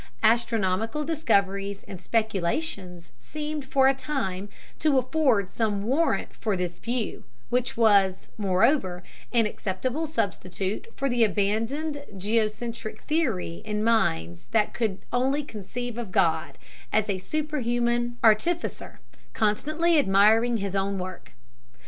Astronomical 0.23 1.03
discoveries 1.03 1.83
and 1.83 2.01
speculations 2.01 3.11
seemed 3.19 3.63
for 3.63 3.87
a 3.87 3.93
time 3.93 4.49
to 4.79 4.97
afford 4.97 5.51
some 5.51 5.83
warrant 5.83 6.33
for 6.35 6.57
this 6.57 6.79
view, 6.79 7.23
which 7.51 7.77
was, 7.77 8.27
moreover, 8.35 9.03
an 9.31 9.45
acceptable 9.45 10.07
substitute 10.07 10.87
for 10.95 11.07
the 11.07 11.23
abandoned 11.23 12.03
geocentric 12.17 13.03
theory 13.03 13.61
in 13.63 13.83
minds 13.83 14.47
that 14.49 14.73
could 14.73 14.97
only 15.13 15.43
conceive 15.43 15.99
of 15.99 16.11
God 16.11 16.57
as 16.91 17.07
a 17.07 17.19
superhuman 17.19 18.17
artificer, 18.23 19.01
constantly 19.33 19.99
admiring 19.99 20.57
his 20.57 20.75
own 20.75 20.97
work. 20.97 21.33